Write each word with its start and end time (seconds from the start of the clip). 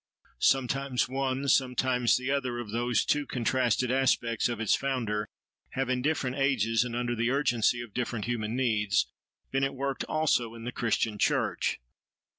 Sometimes 0.39 1.07
one, 1.07 1.47
sometimes 1.47 2.17
the 2.17 2.31
other, 2.31 2.57
of 2.57 2.71
those 2.71 3.05
two 3.05 3.27
contrasted 3.27 3.91
aspects 3.91 4.49
of 4.49 4.59
its 4.59 4.73
Founder, 4.73 5.29
have, 5.73 5.89
in 5.89 6.01
different 6.01 6.37
ages 6.37 6.83
and 6.83 6.95
under 6.95 7.15
the 7.15 7.29
urgency 7.29 7.81
of 7.81 7.93
different 7.93 8.25
human 8.25 8.55
needs, 8.55 9.05
been 9.51 9.63
at 9.63 9.75
work 9.75 10.03
also 10.09 10.55
in 10.55 10.63
the 10.63 10.71
Christian 10.71 11.19
Church. 11.19 11.79